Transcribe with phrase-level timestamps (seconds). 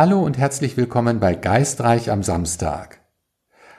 [0.00, 3.00] Hallo und herzlich willkommen bei Geistreich am Samstag.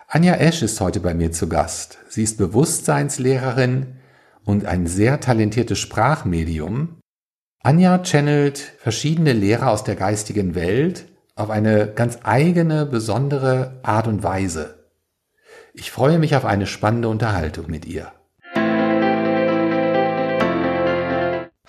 [0.09, 1.99] Anja Esch ist heute bei mir zu Gast.
[2.09, 3.95] Sie ist Bewusstseinslehrerin
[4.43, 6.97] und ein sehr talentiertes Sprachmedium.
[7.63, 11.05] Anja channelt verschiedene Lehrer aus der geistigen Welt
[11.37, 14.89] auf eine ganz eigene, besondere Art und Weise.
[15.73, 18.11] Ich freue mich auf eine spannende Unterhaltung mit ihr.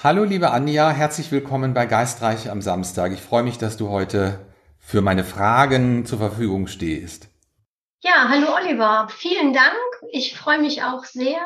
[0.03, 3.13] Hallo liebe Anja, herzlich willkommen bei Geistreich am Samstag.
[3.13, 4.41] Ich freue mich, dass du heute
[4.79, 7.29] für meine Fragen zur Verfügung stehst.
[8.01, 9.77] Ja, hallo Oliver, vielen Dank.
[10.11, 11.37] Ich freue mich auch sehr,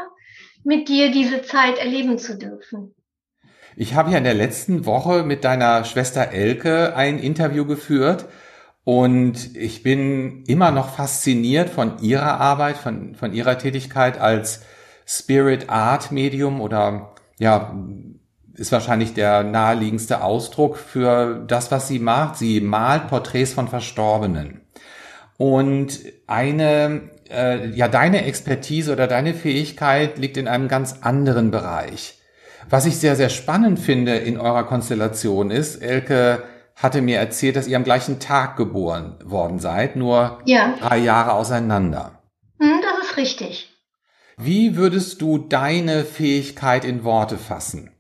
[0.62, 2.94] mit dir diese Zeit erleben zu dürfen.
[3.74, 8.26] Ich habe ja in der letzten Woche mit deiner Schwester Elke ein Interview geführt
[8.84, 14.62] und ich bin immer noch fasziniert von ihrer Arbeit, von, von ihrer Tätigkeit als
[15.06, 17.74] Spirit Art Medium oder ja,
[18.56, 22.36] ist wahrscheinlich der naheliegendste Ausdruck für das, was sie macht.
[22.36, 24.60] Sie malt Porträts von Verstorbenen.
[25.36, 32.20] Und eine, äh, ja, deine Expertise oder deine Fähigkeit liegt in einem ganz anderen Bereich.
[32.70, 36.44] Was ich sehr, sehr spannend finde in eurer Konstellation ist, Elke
[36.76, 40.74] hatte mir erzählt, dass ihr am gleichen Tag geboren worden seid, nur ja.
[40.80, 42.22] drei Jahre auseinander.
[42.58, 43.70] Hm, das ist richtig.
[44.36, 47.93] Wie würdest du deine Fähigkeit in Worte fassen?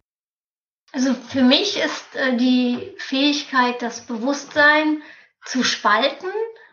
[0.94, 5.02] Also für mich ist äh, die Fähigkeit, das Bewusstsein
[5.44, 6.30] zu spalten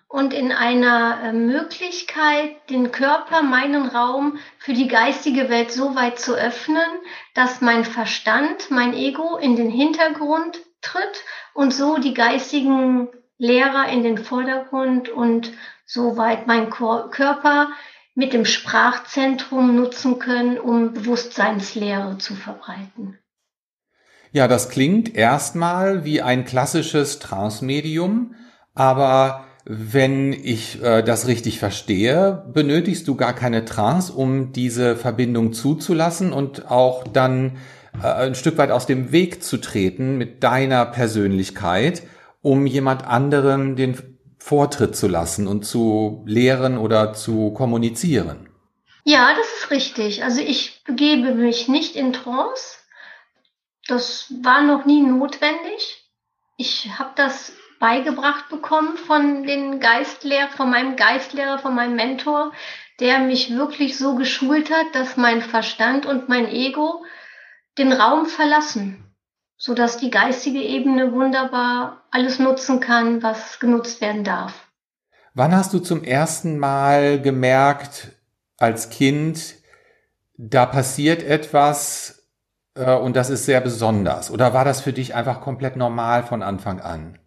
[0.07, 6.19] und in einer äh, Möglichkeit, den Körper, meinen Raum für die geistige Welt so weit
[6.19, 6.85] zu öffnen,
[7.33, 11.23] dass mein Verstand, mein Ego in den Hintergrund tritt
[11.55, 15.51] und so die geistigen Lehrer in den Vordergrund und
[15.87, 17.71] so weit mein Körper
[18.13, 23.17] mit dem Sprachzentrum nutzen können, um Bewusstseinslehre zu verbreiten.
[24.33, 28.35] Ja, das klingt erstmal wie ein klassisches Trance-Medium,
[28.73, 35.53] aber wenn ich äh, das richtig verstehe, benötigst du gar keine Trance, um diese Verbindung
[35.53, 37.57] zuzulassen und auch dann
[38.01, 42.03] äh, ein Stück weit aus dem Weg zu treten mit deiner Persönlichkeit,
[42.41, 43.97] um jemand anderem den
[44.39, 48.49] Vortritt zu lassen und zu lehren oder zu kommunizieren.
[49.03, 50.23] Ja, das ist richtig.
[50.23, 52.77] Also ich begebe mich nicht in Trance,
[53.87, 56.09] das war noch nie notwendig.
[56.57, 62.51] Ich habe das beigebracht bekommen von den Geistlehrer, von meinem Geistlehrer, von meinem Mentor,
[62.99, 67.03] der mich wirklich so geschult hat, dass mein Verstand und mein Ego
[67.79, 69.03] den Raum verlassen,
[69.57, 74.53] so dass die geistige Ebene wunderbar alles nutzen kann, was genutzt werden darf.
[75.33, 78.09] Wann hast du zum ersten Mal gemerkt,
[78.57, 79.55] als Kind,
[80.37, 82.20] da passiert etwas,
[82.75, 84.31] äh, und das ist sehr besonders?
[84.31, 87.19] Oder war das für dich einfach komplett normal von Anfang an?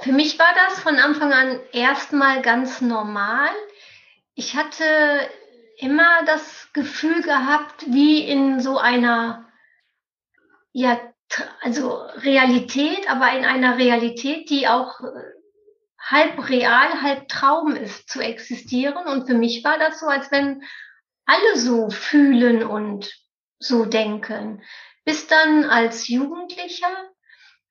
[0.00, 3.48] Für mich war das von Anfang an erstmal ganz normal.
[4.34, 4.84] Ich hatte
[5.78, 9.48] immer das Gefühl gehabt, wie in so einer,
[10.72, 11.00] ja,
[11.62, 15.04] also Realität, aber in einer Realität, die auch äh,
[15.98, 19.06] halb real, halb Traum ist, zu existieren.
[19.06, 20.62] Und für mich war das so, als wenn
[21.24, 23.23] alle so fühlen und
[23.66, 24.62] so denken.
[25.04, 27.10] Bis dann als Jugendlicher,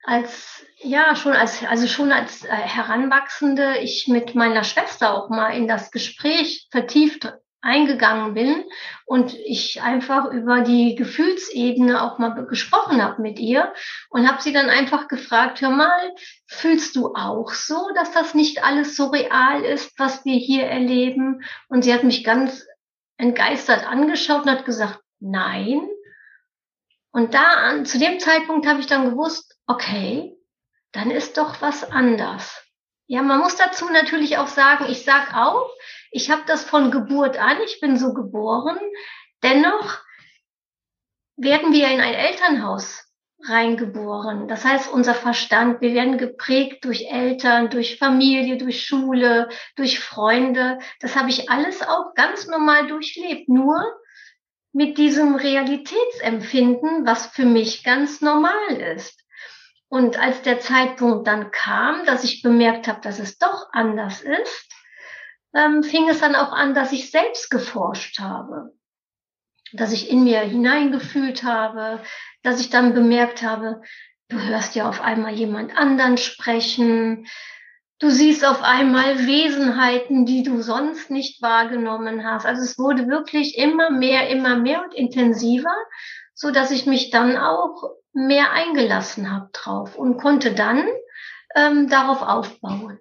[0.03, 5.51] als, ja, schon als, also schon als äh, Heranwachsende, ich mit meiner Schwester auch mal
[5.51, 7.33] in das Gespräch vertieft
[7.63, 8.65] eingegangen bin
[9.05, 13.73] und ich einfach über die Gefühlsebene auch mal gesprochen habe mit ihr
[14.09, 16.13] und habe sie dann einfach gefragt, hör mal,
[16.45, 21.41] fühlst du auch so, dass das nicht alles so real ist, was wir hier erleben?
[21.69, 22.67] Und sie hat mich ganz
[23.17, 25.87] entgeistert angeschaut und hat gesagt, nein.
[27.11, 30.35] Und da an, zu dem Zeitpunkt habe ich dann gewusst, okay,
[30.91, 32.63] dann ist doch was anders.
[33.07, 35.69] Ja, man muss dazu natürlich auch sagen, ich sag auch,
[36.11, 38.79] ich habe das von Geburt an, ich bin so geboren.
[39.43, 39.99] Dennoch
[41.35, 43.03] werden wir in ein Elternhaus
[43.45, 44.47] reingeboren.
[44.47, 50.79] Das heißt, unser Verstand, wir werden geprägt durch Eltern, durch Familie, durch Schule, durch Freunde.
[51.01, 53.49] Das habe ich alles auch ganz normal durchlebt.
[53.49, 53.83] Nur
[54.73, 59.23] mit diesem Realitätsempfinden, was für mich ganz normal ist.
[59.87, 64.73] Und als der Zeitpunkt dann kam, dass ich bemerkt habe, dass es doch anders ist,
[65.55, 68.73] ähm, fing es dann auch an, dass ich selbst geforscht habe,
[69.71, 72.01] dass ich in mir hineingefühlt habe,
[72.41, 73.83] dass ich dann bemerkt habe,
[74.29, 77.27] du hörst ja auf einmal jemand anderen sprechen,
[77.99, 82.45] Du siehst auf einmal Wesenheiten, die du sonst nicht wahrgenommen hast.
[82.45, 85.73] Also es wurde wirklich immer mehr, immer mehr und intensiver,
[86.33, 90.85] so dass ich mich dann auch mehr eingelassen habe drauf und konnte dann
[91.55, 92.99] ähm, darauf aufbauen.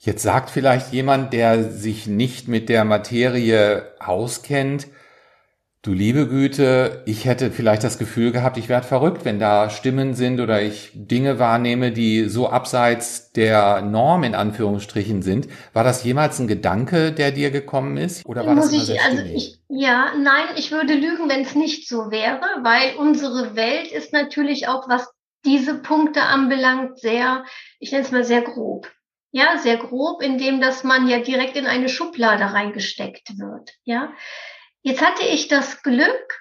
[0.00, 4.86] Jetzt sagt vielleicht jemand, der sich nicht mit der Materie auskennt,
[5.82, 10.14] du liebe Güte, ich hätte vielleicht das Gefühl gehabt, ich werde verrückt, wenn da Stimmen
[10.14, 15.48] sind oder ich Dinge wahrnehme, die so abseits der Norm in Anführungsstrichen sind.
[15.72, 18.26] War das jemals ein Gedanke, der dir gekommen ist?
[18.26, 21.54] Oder war Muss das immer ich, also ich, ja, nein, ich würde lügen, wenn es
[21.54, 25.08] nicht so wäre, weil unsere Welt ist natürlich auch, was
[25.44, 27.44] diese Punkte anbelangt, sehr,
[27.78, 28.90] ich nenne es mal sehr grob.
[29.30, 33.74] Ja, sehr grob, indem dass man ja direkt in eine Schublade reingesteckt wird.
[33.84, 34.10] Ja,
[34.82, 36.40] jetzt hatte ich das Glück,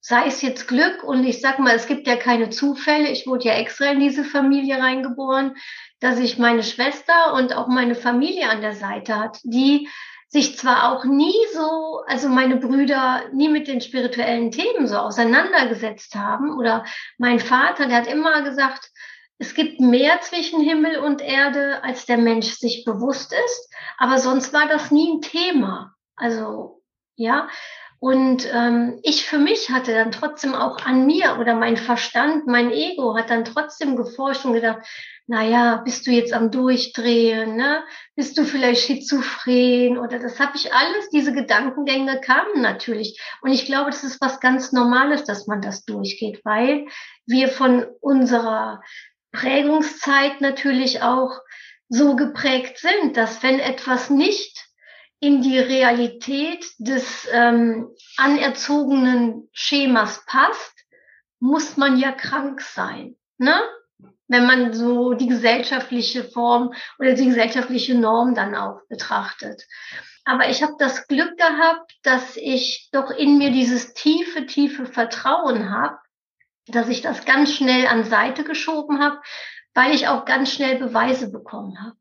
[0.00, 3.08] sei es jetzt Glück und ich sag mal, es gibt ja keine Zufälle.
[3.08, 5.56] Ich wurde ja extra in diese Familie reingeboren,
[6.00, 9.88] dass ich meine Schwester und auch meine Familie an der Seite hat, die
[10.28, 16.14] sich zwar auch nie so, also meine Brüder nie mit den spirituellen Themen so auseinandergesetzt
[16.16, 16.84] haben oder
[17.18, 18.90] mein Vater, der hat immer gesagt,
[19.38, 23.72] es gibt mehr zwischen Himmel und Erde, als der Mensch sich bewusst ist.
[23.98, 25.94] Aber sonst war das nie ein Thema.
[26.16, 26.82] Also,
[27.16, 27.48] ja.
[28.00, 32.70] Und ähm, ich für mich hatte dann trotzdem auch an mir oder mein Verstand, mein
[32.70, 34.86] Ego hat dann trotzdem geforscht und gedacht,
[35.26, 37.82] na ja, bist du jetzt am Durchdrehen, ne?
[38.14, 43.18] Bist du vielleicht schizophren oder das habe ich alles, diese Gedankengänge kamen natürlich.
[43.40, 46.84] Und ich glaube, das ist was ganz Normales, dass man das durchgeht, weil
[47.24, 48.82] wir von unserer
[49.32, 51.40] Prägungszeit natürlich auch
[51.88, 54.63] so geprägt sind, dass wenn etwas nicht
[55.24, 57.88] in die Realität des ähm,
[58.18, 60.84] anerzogenen Schemas passt,
[61.40, 63.16] muss man ja krank sein.
[63.38, 63.58] Ne?
[64.28, 69.62] Wenn man so die gesellschaftliche Form oder die gesellschaftliche Norm dann auch betrachtet.
[70.26, 75.70] Aber ich habe das Glück gehabt, dass ich doch in mir dieses tiefe, tiefe Vertrauen
[75.70, 75.96] habe,
[76.66, 79.22] dass ich das ganz schnell an Seite geschoben habe,
[79.72, 81.96] weil ich auch ganz schnell Beweise bekommen habe.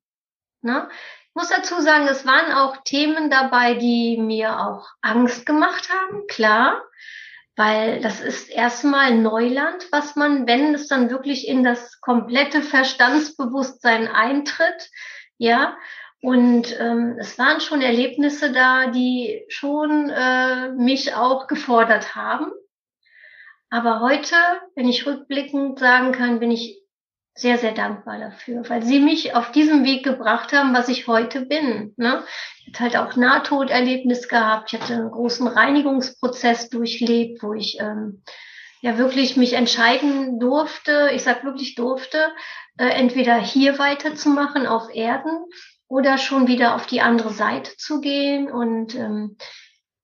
[0.62, 0.90] Ne?
[1.36, 6.84] Muss dazu sagen, es waren auch Themen dabei, die mir auch Angst gemacht haben, klar,
[7.56, 14.08] weil das ist erstmal Neuland, was man, wenn es dann wirklich in das komplette Verstandsbewusstsein
[14.08, 14.90] eintritt,
[15.38, 15.76] ja,
[16.22, 22.52] und ähm, es waren schon Erlebnisse da, die schon äh, mich auch gefordert haben.
[23.70, 24.36] Aber heute,
[24.76, 26.83] wenn ich rückblickend sagen kann, bin ich
[27.36, 31.42] sehr, sehr dankbar dafür, weil sie mich auf diesem Weg gebracht haben, was ich heute
[31.46, 31.94] bin.
[31.98, 32.24] Ne?
[32.60, 34.72] Ich hatte halt auch Nahtoderlebnis gehabt.
[34.72, 38.22] Ich hatte einen großen Reinigungsprozess durchlebt, wo ich ähm,
[38.82, 42.32] ja wirklich mich entscheiden durfte, ich sag wirklich durfte,
[42.78, 45.46] äh, entweder hier weiterzumachen auf Erden
[45.88, 48.52] oder schon wieder auf die andere Seite zu gehen.
[48.52, 49.38] Und ähm,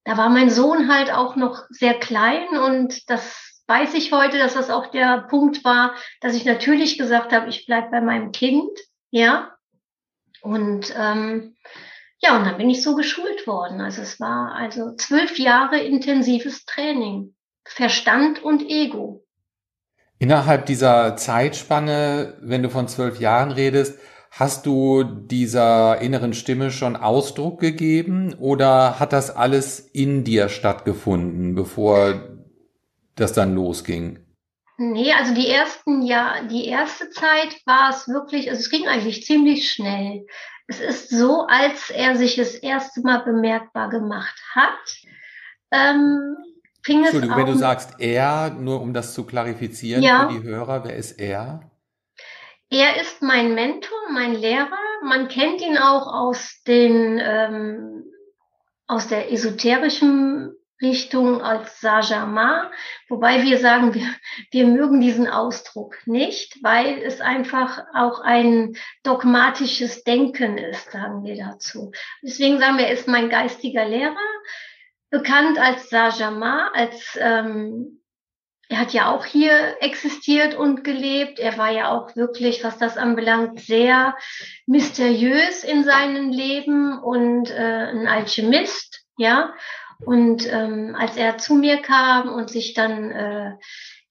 [0.03, 4.55] da war mein Sohn halt auch noch sehr klein und das weiß ich heute, dass
[4.55, 8.71] das auch der Punkt war, dass ich natürlich gesagt habe, ich bleibe bei meinem Kind,
[9.11, 9.55] ja.
[10.41, 11.55] Und ähm,
[12.21, 13.79] ja, und dann bin ich so geschult worden.
[13.79, 19.23] Also es war also zwölf Jahre intensives Training, Verstand und Ego.
[20.17, 23.99] Innerhalb dieser Zeitspanne, wenn du von zwölf Jahren redest,
[24.31, 31.55] hast du dieser inneren Stimme schon Ausdruck gegeben oder hat das alles in dir stattgefunden,
[31.55, 32.28] bevor
[33.19, 34.19] das dann losging?
[34.77, 39.25] Nee, also die ersten ja, die erste Zeit war es wirklich, also es ging eigentlich
[39.25, 40.25] ziemlich schnell.
[40.67, 44.97] Es ist so, als er sich das erste Mal bemerkbar gemacht hat,
[45.71, 46.37] ähm,
[46.83, 50.29] fing es Entschuldigung, wenn du sagst er, nur um das zu klarifizieren Ja.
[50.29, 51.69] für die Hörer, wer ist er?
[52.69, 54.77] er ist mein Mentor, mein Lehrer.
[55.03, 58.05] Man kennt ihn auch aus den ähm,
[58.87, 62.71] aus der esoterischen Richtung als Sajama,
[63.09, 64.07] wobei wir sagen, wir,
[64.51, 71.35] wir mögen diesen Ausdruck nicht, weil es einfach auch ein dogmatisches Denken ist, sagen wir
[71.35, 71.91] dazu.
[72.21, 74.15] Deswegen sagen wir, er ist mein geistiger Lehrer,
[75.09, 77.99] bekannt als Sajama, als ähm,
[78.71, 81.39] er hat ja auch hier existiert und gelebt.
[81.39, 84.15] Er war ja auch wirklich, was das anbelangt, sehr
[84.67, 89.53] mysteriös in seinem Leben und äh, ein Alchemist, ja.
[90.03, 93.51] Und ähm, als er zu mir kam und sich dann, äh,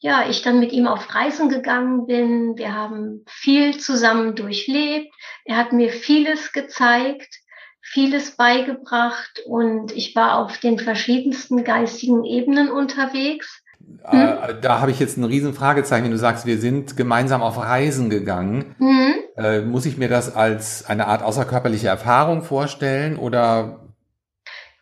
[0.00, 5.12] ja, ich dann mit ihm auf Reisen gegangen bin, wir haben viel zusammen durchlebt.
[5.44, 7.34] Er hat mir vieles gezeigt,
[7.80, 13.62] vieles beigebracht und ich war auf den verschiedensten geistigen Ebenen unterwegs.
[14.04, 17.58] Äh, Da habe ich jetzt ein riesen Fragezeichen, wenn du sagst, wir sind gemeinsam auf
[17.58, 18.74] Reisen gegangen.
[18.78, 19.14] Mhm.
[19.36, 23.87] Äh, muss ich mir das als eine Art außerkörperliche Erfahrung vorstellen oder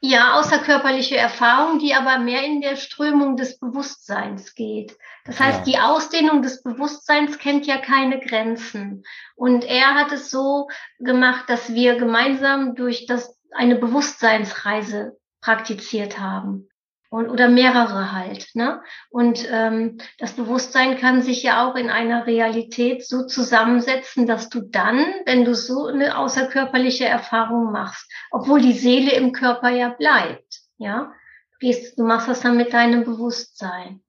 [0.09, 4.97] Ja, außerkörperliche Erfahrung, die aber mehr in der Strömung des Bewusstseins geht.
[5.25, 5.65] Das heißt, ja.
[5.65, 9.03] die Ausdehnung des Bewusstseins kennt ja keine Grenzen.
[9.35, 10.69] Und er hat es so
[11.01, 16.69] gemacht, dass wir gemeinsam durch das eine Bewusstseinsreise praktiziert haben
[17.11, 18.49] und, oder mehrere halt.
[18.55, 18.83] Ne?
[19.11, 24.61] Und ähm, das Bewusstsein kann sich ja auch in einer Realität so zusammensetzen, dass du
[24.61, 30.61] dann, wenn du so eine außerkörperliche Erfahrung machst, obwohl die Seele im Körper ja bleibt,
[30.79, 31.13] ja,
[31.53, 34.03] du, gehst, du machst das dann mit deinem Bewusstsein.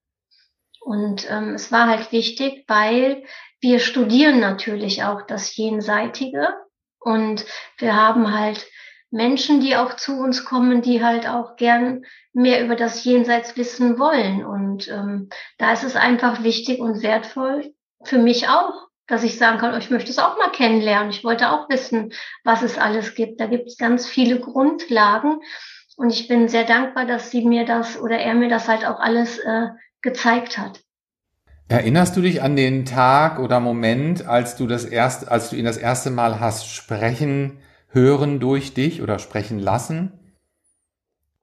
[0.82, 3.24] Und ähm, es war halt wichtig, weil
[3.60, 6.48] wir studieren natürlich auch das Jenseitige
[7.00, 7.46] und
[7.78, 8.66] wir haben halt
[9.10, 13.98] Menschen, die auch zu uns kommen, die halt auch gern mehr über das Jenseits wissen
[14.00, 14.46] wollen.
[14.46, 17.74] Und ähm, da ist es einfach wichtig und wertvoll
[18.04, 21.10] für mich auch, dass ich sagen kann, oh, ich möchte es auch mal kennenlernen.
[21.10, 22.12] Ich wollte auch wissen,
[22.44, 23.40] was es alles gibt.
[23.40, 25.40] Da gibt es ganz viele Grundlagen.
[25.96, 29.00] Und ich bin sehr dankbar, dass sie mir das oder er mir das halt auch
[29.00, 29.68] alles äh,
[30.02, 30.82] gezeigt hat.
[31.70, 35.66] Erinnerst du dich an den Tag oder Moment, als du das erste, als du ihn
[35.66, 40.12] das erste Mal hast sprechen hören durch dich oder sprechen lassen?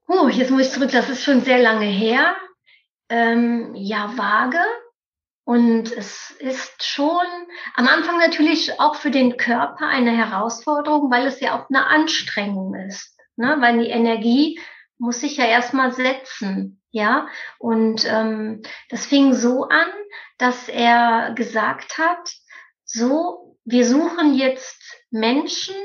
[0.07, 2.35] Uh, jetzt muss ich zurück, das ist schon sehr lange her.
[3.09, 4.63] Ähm, ja, vage.
[5.43, 7.25] Und es ist schon
[7.75, 12.73] am Anfang natürlich auch für den Körper eine Herausforderung, weil es ja auch eine Anstrengung
[12.73, 13.15] ist.
[13.35, 13.57] Ne?
[13.59, 14.59] Weil die Energie
[14.97, 16.81] muss sich ja erstmal setzen.
[16.91, 17.27] Ja,
[17.59, 19.87] und ähm, das fing so an,
[20.37, 22.31] dass er gesagt hat,
[22.85, 25.75] so, wir suchen jetzt Menschen,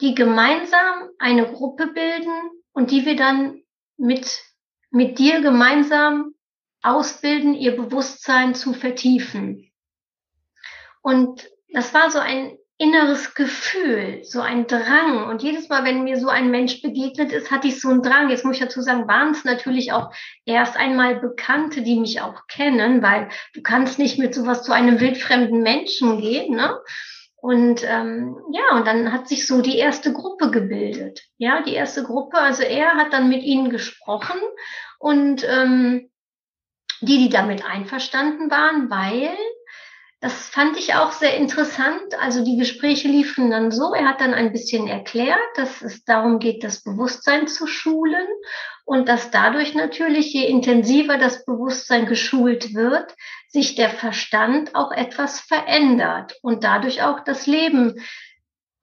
[0.00, 3.62] die gemeinsam eine Gruppe bilden und die wir dann
[3.96, 4.42] mit,
[4.90, 6.34] mit dir gemeinsam
[6.82, 9.72] ausbilden, ihr Bewusstsein zu vertiefen.
[11.02, 15.28] Und das war so ein inneres Gefühl, so ein Drang.
[15.28, 18.28] Und jedes Mal, wenn mir so ein Mensch begegnet ist, hatte ich so einen Drang.
[18.28, 20.12] Jetzt muss ich dazu sagen, waren es natürlich auch
[20.44, 25.00] erst einmal Bekannte, die mich auch kennen, weil du kannst nicht mit sowas zu einem
[25.00, 26.78] wildfremden Menschen gehen, ne?
[27.46, 31.22] Und ähm, ja, und dann hat sich so die erste Gruppe gebildet.
[31.38, 32.38] Ja, die erste Gruppe.
[32.38, 34.40] Also er hat dann mit ihnen gesprochen
[34.98, 36.10] und ähm,
[37.02, 39.30] die, die damit einverstanden waren, weil
[40.20, 42.18] das fand ich auch sehr interessant.
[42.20, 43.94] Also die Gespräche liefen dann so.
[43.94, 48.26] Er hat dann ein bisschen erklärt, dass es darum geht, das Bewusstsein zu schulen
[48.84, 53.14] und dass dadurch natürlich, je intensiver das Bewusstsein geschult wird,
[53.56, 57.94] sich der Verstand auch etwas verändert und dadurch auch das Leben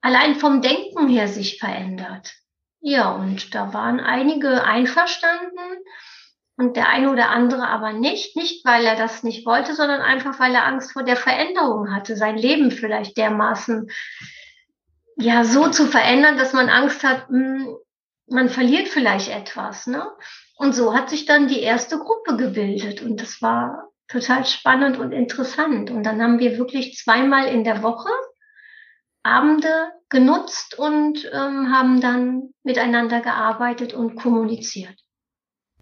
[0.00, 2.32] allein vom Denken her sich verändert.
[2.80, 5.60] Ja, und da waren einige einverstanden
[6.56, 8.34] und der eine oder andere aber nicht.
[8.34, 12.16] Nicht, weil er das nicht wollte, sondern einfach, weil er Angst vor der Veränderung hatte,
[12.16, 13.88] sein Leben vielleicht dermaßen
[15.16, 17.76] ja so zu verändern, dass man Angst hat, hm,
[18.26, 19.86] man verliert vielleicht etwas.
[19.86, 20.04] Ne?
[20.56, 25.12] Und so hat sich dann die erste Gruppe gebildet und das war total spannend und
[25.12, 25.90] interessant.
[25.90, 28.10] Und dann haben wir wirklich zweimal in der Woche
[29.22, 34.94] Abende genutzt und ähm, haben dann miteinander gearbeitet und kommuniziert.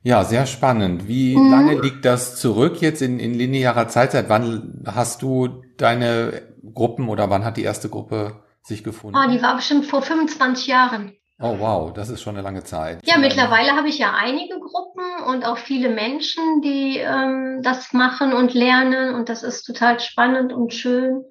[0.05, 1.07] Ja, sehr spannend.
[1.09, 1.51] Wie mhm.
[1.51, 4.13] lange liegt das zurück jetzt in, in linearer Zeit?
[4.13, 9.17] Seit wann hast du deine Gruppen oder wann hat die erste Gruppe sich gefunden?
[9.17, 11.13] Oh, die war bestimmt vor 25 Jahren.
[11.43, 13.01] Oh wow, das ist schon eine lange Zeit.
[13.05, 18.33] Ja, mittlerweile habe ich ja einige Gruppen und auch viele Menschen, die ähm, das machen
[18.33, 21.25] und lernen und das ist total spannend und schön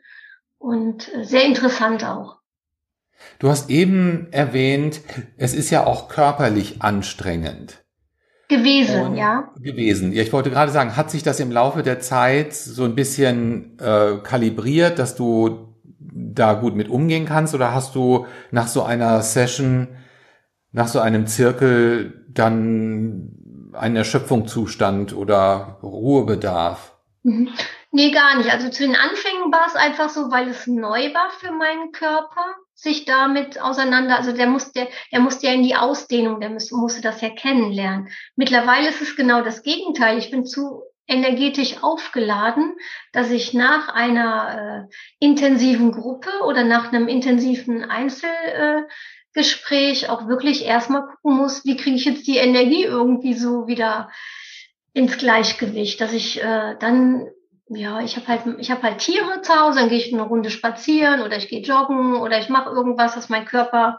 [0.57, 2.41] und sehr interessant auch.
[3.39, 4.99] Du hast eben erwähnt,
[5.37, 7.81] es ist ja auch körperlich anstrengend.
[8.49, 9.49] Gewesen, und ja.
[9.61, 10.11] Gewesen.
[10.11, 13.79] Ja, ich wollte gerade sagen, hat sich das im Laufe der Zeit so ein bisschen
[13.79, 19.21] äh, kalibriert, dass du da gut mit umgehen kannst oder hast du nach so einer
[19.21, 19.87] Session,
[20.71, 26.95] nach so einem Zirkel dann einen Erschöpfungszustand oder Ruhebedarf?
[27.23, 27.49] Mhm.
[27.91, 28.51] Nee, gar nicht.
[28.51, 32.55] Also zu den Anfängen war es einfach so, weil es neu war für meinen Körper,
[32.73, 37.01] sich damit auseinander, also der musste, der musste ja in die Ausdehnung, der musste, musste
[37.01, 38.09] das ja kennenlernen.
[38.35, 40.17] Mittlerweile ist es genau das Gegenteil.
[40.17, 42.75] Ich bin zu energetisch aufgeladen,
[43.11, 48.83] dass ich nach einer äh, intensiven Gruppe oder nach einem intensiven Einzelgespräch äh,
[50.09, 54.09] auch wirklich erstmal gucken muss, wie kriege ich jetzt die Energie irgendwie so wieder
[54.93, 57.27] ins Gleichgewicht, dass ich äh, dann
[57.73, 60.49] ja, ich habe halt ich habe halt Tiere zu Hause, dann gehe ich eine Runde
[60.49, 63.97] spazieren oder ich gehe joggen oder ich mache irgendwas, dass mein Körper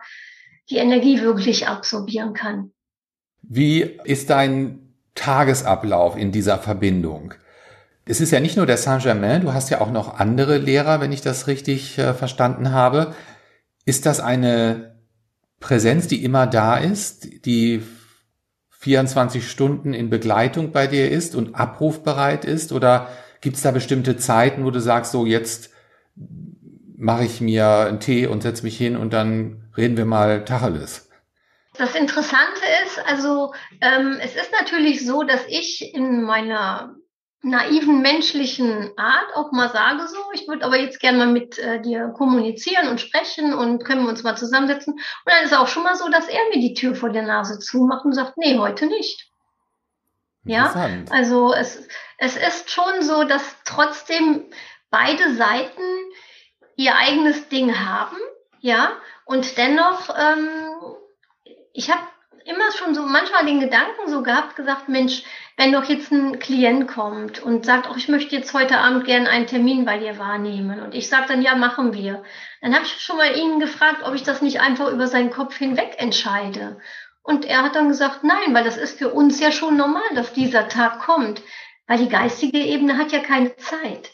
[0.68, 2.72] die Energie wirklich absorbieren kann.
[3.40, 7.34] Wie ist dein Tagesablauf in dieser Verbindung?
[8.04, 11.12] Es ist ja nicht nur der Saint-Germain, du hast ja auch noch andere Lehrer, wenn
[11.12, 13.14] ich das richtig äh, verstanden habe.
[13.84, 14.91] Ist das eine
[15.62, 17.82] Präsenz, die immer da ist, die
[18.80, 22.72] 24 Stunden in Begleitung bei dir ist und abrufbereit ist?
[22.72, 23.08] Oder
[23.40, 25.70] gibt es da bestimmte Zeiten, wo du sagst, so jetzt
[26.96, 31.08] mache ich mir einen Tee und setze mich hin und dann reden wir mal Tacheles?
[31.78, 36.94] Das Interessante ist, also ähm, es ist natürlich so, dass ich in meiner
[37.42, 41.80] naiven menschlichen Art auch mal sage so, ich würde aber jetzt gerne mal mit äh,
[41.80, 44.94] dir kommunizieren und sprechen und können wir uns mal zusammensetzen.
[44.94, 47.58] Und dann ist auch schon mal so, dass er mir die Tür vor der Nase
[47.58, 49.28] zumacht und sagt, nee, heute nicht.
[50.44, 50.74] Ja,
[51.10, 51.86] also es,
[52.18, 54.44] es ist schon so, dass trotzdem
[54.90, 55.82] beide Seiten
[56.76, 58.16] ihr eigenes Ding haben,
[58.60, 58.92] ja,
[59.24, 60.48] und dennoch, ähm,
[61.72, 62.02] ich habe
[62.44, 65.22] immer schon so manchmal den Gedanken so gehabt, gesagt, Mensch,
[65.62, 69.30] wenn doch jetzt ein Klient kommt und sagt, oh, ich möchte jetzt heute Abend gerne
[69.30, 72.24] einen Termin bei dir wahrnehmen und ich sage dann, ja, machen wir.
[72.60, 75.56] Dann habe ich schon mal ihn gefragt, ob ich das nicht einfach über seinen Kopf
[75.56, 76.80] hinweg entscheide.
[77.22, 80.32] Und er hat dann gesagt, nein, weil das ist für uns ja schon normal, dass
[80.32, 81.40] dieser Tag kommt,
[81.86, 84.10] weil die geistige Ebene hat ja keine Zeit.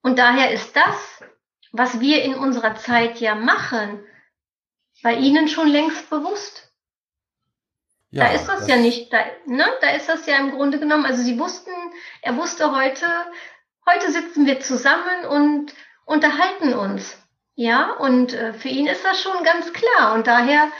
[0.00, 1.24] Und daher ist das,
[1.72, 4.04] was wir in unserer Zeit ja machen,
[5.02, 6.71] bei Ihnen schon längst bewusst.
[8.12, 9.64] Ja, da ist das, das, ja nicht, da, ne?
[9.80, 11.70] da ist das ja im Grunde genommen, also sie wussten,
[12.20, 13.06] er wusste heute,
[13.88, 15.72] heute sitzen wir zusammen und
[16.04, 17.18] unterhalten uns.
[17.54, 20.12] Ja, und äh, für ihn ist das schon ganz klar.
[20.12, 20.70] Und daher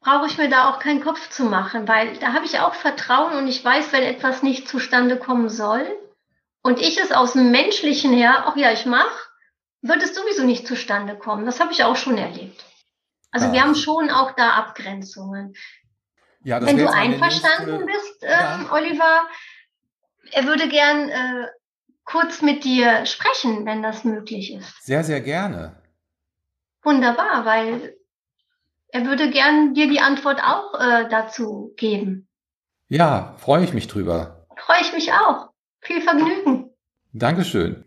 [0.00, 3.34] brauche ich mir da auch keinen Kopf zu machen, weil da habe ich auch Vertrauen
[3.34, 5.84] und ich weiß, wenn etwas nicht zustande kommen soll
[6.62, 9.28] und ich es aus dem Menschlichen her, ach ja, ich mache,
[9.82, 11.46] wird es sowieso nicht zustande kommen.
[11.46, 12.64] Das habe ich auch schon erlebt.
[13.32, 13.52] Also ja.
[13.52, 15.54] wir haben schon auch da Abgrenzungen.
[16.46, 18.68] Ja, Wenn du einverstanden nächste, bist, äh, ja.
[18.70, 19.26] Oliver,
[20.30, 21.48] er würde gern äh,
[22.04, 24.84] kurz mit dir sprechen, wenn das möglich ist.
[24.84, 25.82] Sehr, sehr gerne.
[26.84, 27.96] Wunderbar, weil
[28.90, 32.28] er würde gern dir die Antwort auch äh, dazu geben.
[32.86, 34.46] Ja, freue ich mich drüber.
[34.56, 35.50] Freue ich mich auch.
[35.80, 36.70] Viel Vergnügen.
[37.12, 37.84] Dankeschön.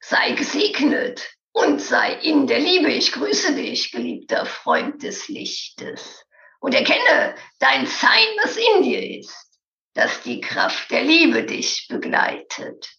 [0.00, 2.90] Sei gesegnet und sei in der Liebe.
[2.90, 6.26] Ich grüße dich, geliebter Freund des Lichtes.
[6.60, 9.60] Und erkenne dein Sein, das in dir ist,
[9.94, 12.90] dass die Kraft der Liebe dich begleitet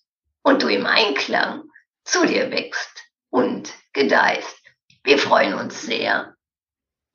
[0.44, 1.64] und du im Einklang
[2.04, 4.56] zu dir wächst und gedeihst.
[5.04, 6.36] Wir freuen uns sehr,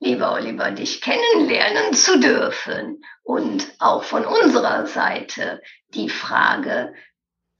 [0.00, 6.92] lieber Oliver, dich kennenlernen zu dürfen und auch von unserer Seite die Frage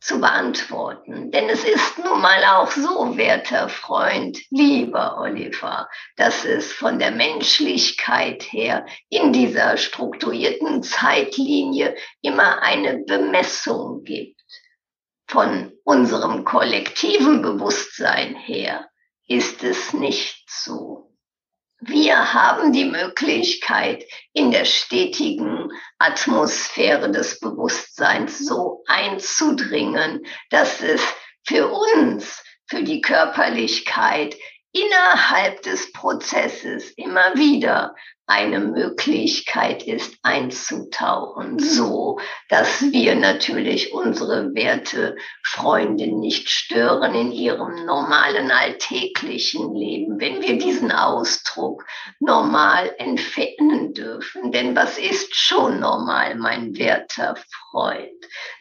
[0.00, 1.30] zu beantworten.
[1.30, 7.10] Denn es ist nun mal auch so, werter Freund, lieber Oliver, dass es von der
[7.10, 14.40] Menschlichkeit her in dieser strukturierten Zeitlinie immer eine Bemessung gibt.
[15.26, 18.88] Von unserem kollektiven Bewusstsein her
[19.28, 21.09] ist es nicht so.
[21.82, 31.00] Wir haben die Möglichkeit, in der stetigen Atmosphäre des Bewusstseins so einzudringen, dass es
[31.46, 34.36] für uns, für die Körperlichkeit
[34.72, 37.94] innerhalb des Prozesses immer wieder
[38.30, 47.84] eine Möglichkeit ist, einzutauchen, so dass wir natürlich unsere Werte Freundin nicht stören in ihrem
[47.84, 51.84] normalen alltäglichen Leben, wenn wir diesen Ausdruck
[52.20, 54.52] normal entfernen dürfen.
[54.52, 57.34] Denn was ist schon normal, mein werter
[57.72, 58.10] Freund?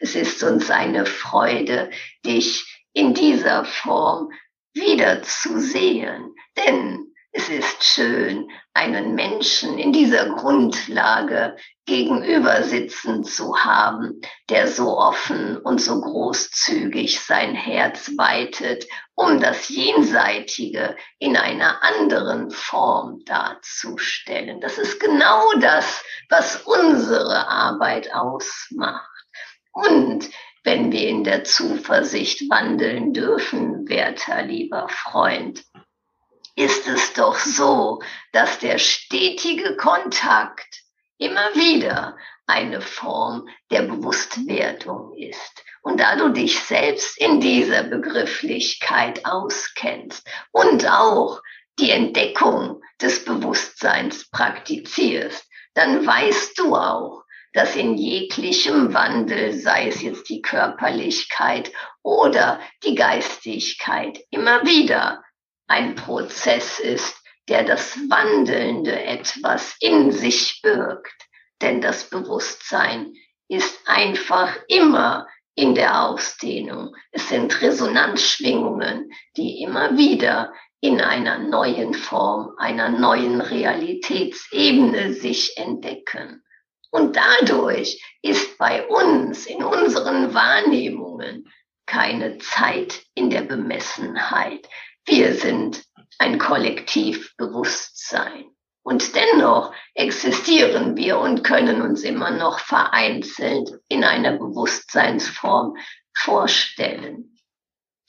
[0.00, 1.90] Es ist uns eine Freude,
[2.26, 4.30] dich in dieser Form
[4.74, 6.34] wiederzusehen.
[6.56, 14.98] Denn es ist schön, einen Menschen in dieser Grundlage gegenüber sitzen zu haben, der so
[14.98, 24.60] offen und so großzügig sein Herz weitet, um das Jenseitige in einer anderen Form darzustellen.
[24.60, 29.08] Das ist genau das, was unsere Arbeit ausmacht.
[29.72, 30.28] Und
[30.64, 35.64] wenn wir in der Zuversicht wandeln dürfen, werter lieber Freund,
[36.60, 38.00] ist es doch so,
[38.32, 40.82] dass der stetige Kontakt
[41.16, 45.64] immer wieder eine Form der Bewusstwerdung ist.
[45.82, 51.40] Und da du dich selbst in dieser Begrifflichkeit auskennst und auch
[51.78, 60.02] die Entdeckung des Bewusstseins praktizierst, dann weißt du auch, dass in jeglichem Wandel, sei es
[60.02, 65.22] jetzt die Körperlichkeit oder die Geistigkeit, immer wieder
[65.70, 67.16] ein Prozess ist,
[67.48, 71.14] der das wandelnde etwas in sich birgt.
[71.62, 73.14] Denn das Bewusstsein
[73.48, 76.94] ist einfach immer in der Ausdehnung.
[77.12, 86.42] Es sind Resonanzschwingungen, die immer wieder in einer neuen Form, einer neuen Realitätsebene sich entdecken.
[86.90, 91.48] Und dadurch ist bei uns in unseren Wahrnehmungen
[91.86, 94.68] keine Zeit in der Bemessenheit.
[95.06, 95.84] Wir sind
[96.18, 98.44] ein Kollektivbewusstsein.
[98.82, 105.76] Und dennoch existieren wir und können uns immer noch vereinzelt in einer Bewusstseinsform
[106.16, 107.36] vorstellen.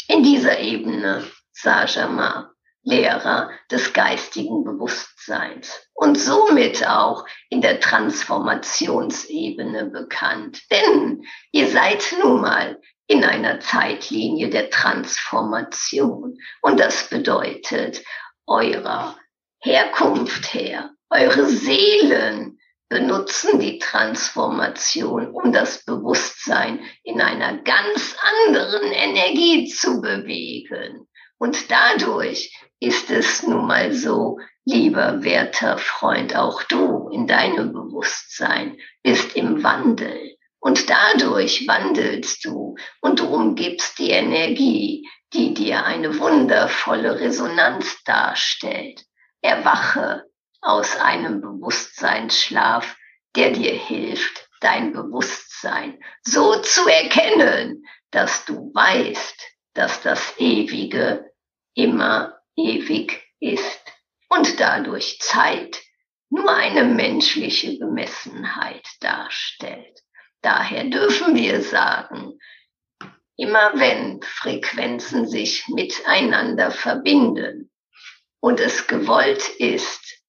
[0.08, 10.64] In dieser Ebene, Sajama, Lehrer des geistigen Bewusstseins und somit auch in der Transformationsebene bekannt.
[10.72, 16.38] Denn ihr seid nun mal in einer Zeitlinie der Transformation.
[16.62, 18.02] Und das bedeutet,
[18.48, 19.18] eurer
[19.60, 29.68] Herkunft her, eure Seelen benutzen die Transformation, um das Bewusstsein in einer ganz anderen Energie
[29.68, 31.06] zu bewegen.
[31.38, 38.78] Und dadurch ist es nun mal so, lieber werter Freund, auch du in deinem Bewusstsein
[39.04, 40.31] bist im Wandel.
[40.62, 49.04] Und dadurch wandelst du und du umgibst die Energie, die dir eine wundervolle Resonanz darstellt.
[49.42, 50.26] Erwache
[50.62, 52.96] aus einem Bewusstseinsschlaf,
[53.36, 59.42] der dir hilft, dein Bewusstsein so zu erkennen, dass du weißt,
[59.74, 61.32] dass das Ewige
[61.74, 63.82] immer ewig ist
[64.30, 65.82] und dadurch Zeit
[66.30, 70.02] nur eine menschliche Gemessenheit darstellt.
[70.42, 72.40] Daher dürfen wir sagen,
[73.38, 77.72] immer wenn Frequenzen sich miteinander verbinden
[78.40, 80.24] und es gewollt ist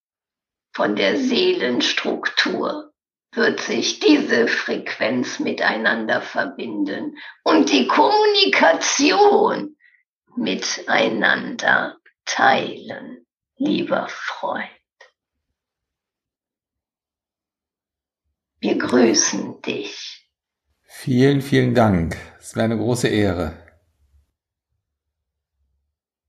[0.73, 2.91] von der Seelenstruktur,
[3.33, 9.75] wird sich diese Frequenz miteinander verbinden und die Kommunikation
[10.35, 13.25] miteinander teilen,
[13.57, 14.69] lieber Freund.
[18.63, 20.25] Wir grüßen dich.
[20.85, 22.15] Vielen, vielen Dank.
[22.39, 23.61] Es wäre eine große Ehre.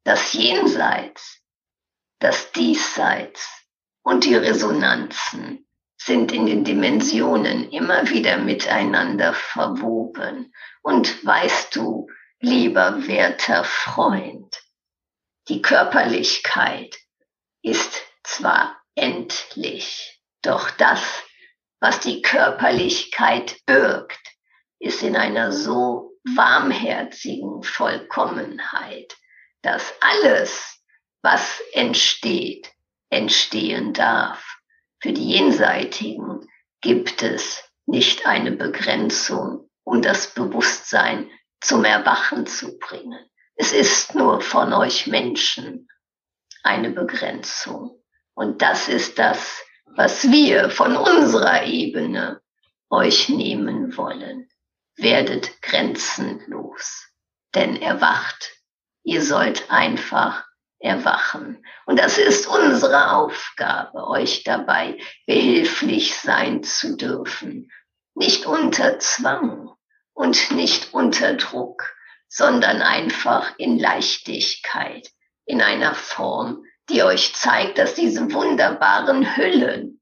[0.02, 1.38] Das Jenseits,
[2.18, 3.68] das Diesseits
[4.02, 5.64] und die Resonanzen
[5.96, 10.52] sind in den Dimensionen immer wieder miteinander verwoben.
[10.82, 12.08] Und weißt du,
[12.40, 14.60] lieber werter Freund,
[15.46, 16.98] die Körperlichkeit
[17.62, 21.22] ist zwar endlich, doch das,
[21.84, 24.32] was die Körperlichkeit birgt,
[24.78, 29.14] ist in einer so warmherzigen Vollkommenheit,
[29.60, 30.82] dass alles,
[31.20, 32.72] was entsteht,
[33.10, 34.56] entstehen darf.
[35.02, 36.48] Für die Jenseitigen
[36.80, 43.28] gibt es nicht eine Begrenzung, um das Bewusstsein zum Erwachen zu bringen.
[43.56, 45.88] Es ist nur von euch Menschen
[46.62, 48.02] eine Begrenzung.
[48.32, 52.40] Und das ist das, was wir von unserer Ebene
[52.90, 54.48] euch nehmen wollen.
[54.96, 57.08] Werdet grenzenlos,
[57.54, 58.52] denn erwacht.
[59.02, 60.44] Ihr sollt einfach
[60.78, 61.64] erwachen.
[61.86, 67.70] Und das ist unsere Aufgabe, euch dabei behilflich sein zu dürfen.
[68.14, 69.70] Nicht unter Zwang
[70.12, 71.94] und nicht unter Druck,
[72.28, 75.08] sondern einfach in Leichtigkeit,
[75.46, 80.00] in einer Form, die euch zeigt, dass diese wunderbaren Hüllen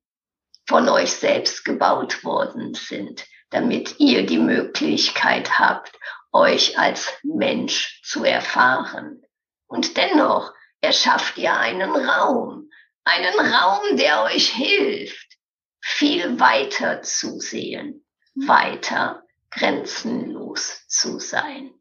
[0.66, 5.92] von euch selbst gebaut worden sind, damit ihr die Möglichkeit habt,
[6.32, 9.22] euch als Mensch zu erfahren.
[9.66, 12.70] Und dennoch erschafft ihr einen Raum,
[13.04, 15.36] einen Raum, der euch hilft,
[15.80, 21.74] viel weiter zu sehen, weiter grenzenlos zu sein.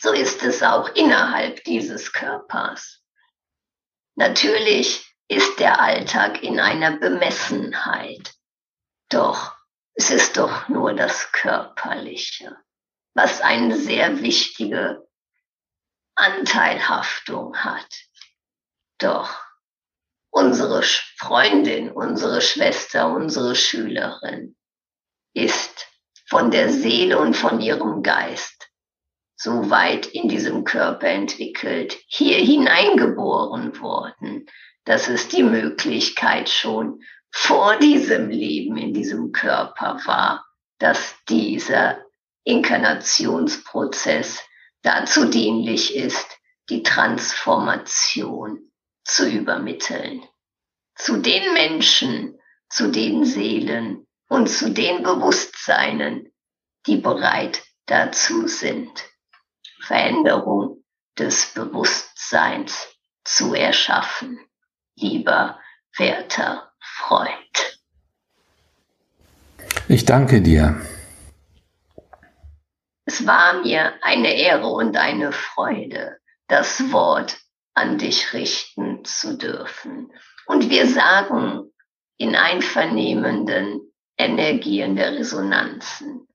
[0.00, 3.01] So ist es auch innerhalb dieses Körpers.
[4.14, 8.34] Natürlich ist der Alltag in einer Bemessenheit,
[9.08, 9.56] doch
[9.94, 12.56] es ist doch nur das Körperliche,
[13.14, 15.06] was eine sehr wichtige
[16.14, 17.88] Anteilhaftung hat.
[18.98, 19.42] Doch
[20.30, 24.56] unsere Freundin, unsere Schwester, unsere Schülerin
[25.34, 25.88] ist
[26.26, 28.61] von der Seele und von ihrem Geist
[29.42, 34.46] so weit in diesem Körper entwickelt, hier hineingeboren worden,
[34.84, 37.02] dass es die Möglichkeit schon
[37.32, 40.46] vor diesem Leben in diesem Körper war,
[40.78, 41.98] dass dieser
[42.44, 44.40] Inkarnationsprozess
[44.82, 48.70] dazu dienlich ist, die Transformation
[49.04, 50.22] zu übermitteln.
[50.94, 56.32] Zu den Menschen, zu den Seelen und zu den Bewusstseinen,
[56.86, 59.11] die bereit dazu sind.
[59.82, 60.84] Veränderung
[61.18, 62.88] des Bewusstseins
[63.24, 64.38] zu erschaffen,
[64.94, 65.58] lieber
[65.96, 67.80] werter Freund.
[69.88, 70.80] Ich danke dir.
[73.04, 76.18] Es war mir eine Ehre und eine Freude,
[76.48, 77.38] das Wort
[77.74, 80.12] an dich richten zu dürfen.
[80.46, 81.72] Und wir sagen
[82.16, 86.28] in einvernehmenden Energien der Resonanzen,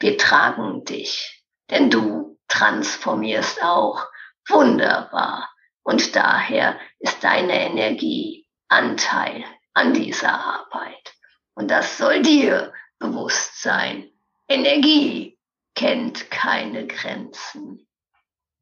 [0.00, 4.06] wir tragen dich, denn du transformierst auch
[4.48, 5.48] wunderbar.
[5.82, 11.14] Und daher ist deine Energie Anteil an dieser Arbeit.
[11.54, 14.10] Und das soll dir bewusst sein.
[14.48, 15.38] Energie
[15.74, 17.86] kennt keine Grenzen.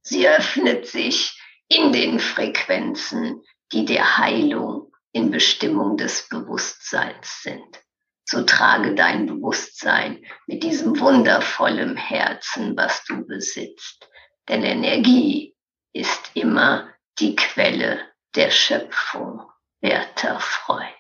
[0.02, 7.85] Sie öffnet sich in den Frequenzen, die der Heilung in Bestimmung des Bewusstseins sind.
[8.28, 14.08] So trage dein Bewusstsein mit diesem wundervollen Herzen, was du besitzt.
[14.48, 15.54] Denn Energie
[15.92, 18.00] ist immer die Quelle
[18.34, 19.48] der Schöpfung,
[19.80, 20.90] werter Freund.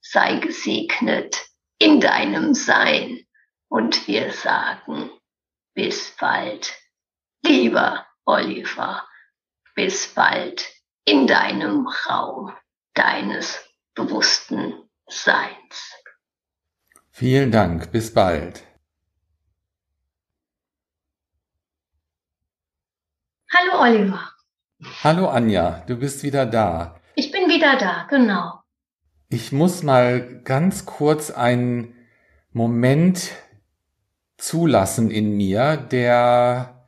[0.00, 1.36] Sei gesegnet
[1.78, 3.26] in deinem Sein
[3.68, 5.10] und wir sagen,
[5.74, 6.72] bis bald.
[7.44, 9.06] Lieber Oliver,
[9.74, 10.64] bis bald
[11.04, 12.56] in deinem Raum
[12.94, 16.05] deines bewussten Seins.
[17.18, 18.62] Vielen Dank, bis bald.
[23.50, 24.20] Hallo Oliver.
[25.02, 27.00] Hallo Anja, du bist wieder da.
[27.14, 28.60] Ich bin wieder da, genau.
[29.30, 31.94] Ich muss mal ganz kurz einen
[32.52, 33.30] Moment
[34.36, 36.86] zulassen in mir, der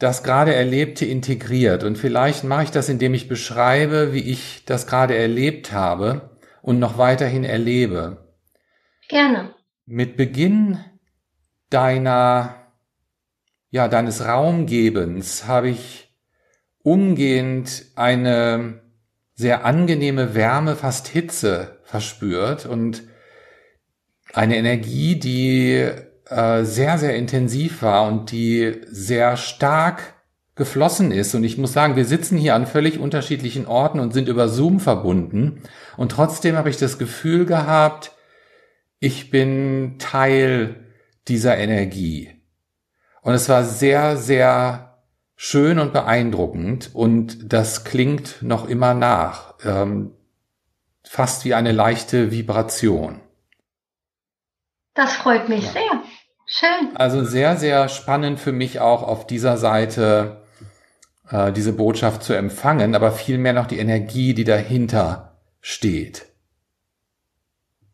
[0.00, 1.84] das gerade Erlebte integriert.
[1.84, 6.80] Und vielleicht mache ich das, indem ich beschreibe, wie ich das gerade erlebt habe und
[6.80, 8.23] noch weiterhin erlebe.
[9.14, 9.54] Gerne.
[9.86, 10.80] Mit Beginn
[11.70, 12.56] deiner,
[13.70, 16.12] ja, deines Raumgebens habe ich
[16.82, 18.82] umgehend eine
[19.36, 23.04] sehr angenehme Wärme, fast Hitze verspürt und
[24.32, 25.90] eine Energie, die
[26.28, 30.14] äh, sehr, sehr intensiv war und die sehr stark
[30.56, 31.36] geflossen ist.
[31.36, 34.80] Und ich muss sagen, wir sitzen hier an völlig unterschiedlichen Orten und sind über Zoom
[34.80, 35.62] verbunden.
[35.96, 38.10] Und trotzdem habe ich das Gefühl gehabt,
[39.04, 40.86] ich bin Teil
[41.28, 42.40] dieser Energie.
[43.20, 45.02] Und es war sehr, sehr
[45.36, 46.94] schön und beeindruckend.
[46.94, 49.56] Und das klingt noch immer nach.
[49.62, 50.12] Ähm,
[51.02, 53.20] fast wie eine leichte Vibration.
[54.94, 55.72] Das freut mich ja.
[55.72, 56.02] sehr.
[56.46, 56.96] Schön.
[56.96, 60.44] Also sehr, sehr spannend für mich auch auf dieser Seite
[61.28, 66.26] äh, diese Botschaft zu empfangen, aber vielmehr noch die Energie, die dahinter steht.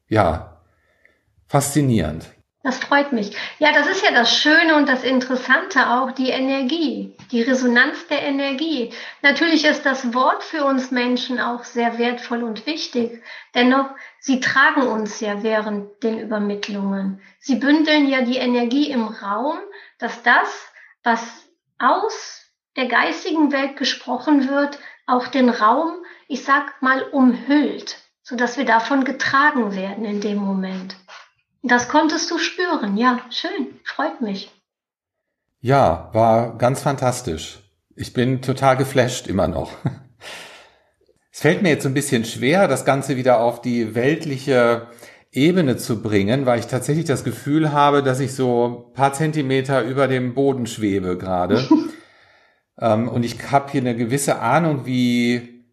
[0.09, 0.49] Ja,
[1.50, 2.30] faszinierend.
[2.62, 3.34] Das freut mich.
[3.58, 8.22] Ja, das ist ja das Schöne und das Interessante auch, die Energie, die Resonanz der
[8.22, 8.92] Energie.
[9.22, 13.22] Natürlich ist das Wort für uns Menschen auch sehr wertvoll und wichtig.
[13.54, 13.86] Dennoch,
[14.20, 17.22] sie tragen uns ja während den Übermittlungen.
[17.38, 19.56] Sie bündeln ja die Energie im Raum,
[19.98, 20.70] dass das,
[21.02, 28.58] was aus der geistigen Welt gesprochen wird, auch den Raum, ich sag mal, umhüllt, sodass
[28.58, 30.94] wir davon getragen werden in dem Moment.
[31.62, 34.51] Das konntest du spüren, ja, schön, freut mich.
[35.61, 37.59] Ja, war ganz fantastisch.
[37.94, 39.73] Ich bin total geflasht immer noch.
[41.33, 44.88] Es fällt mir jetzt so ein bisschen schwer, das Ganze wieder auf die weltliche
[45.33, 49.83] Ebene zu bringen, weil ich tatsächlich das Gefühl habe, dass ich so ein paar Zentimeter
[49.83, 51.66] über dem Boden schwebe gerade.
[52.81, 55.64] ähm, und ich habe hier eine gewisse Ahnung, wie